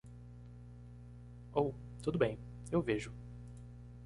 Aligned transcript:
Oh, 1.53 1.75
tudo 2.01 2.17
bem, 2.17 2.39
eu 2.71 2.81
vejo. 2.81 3.13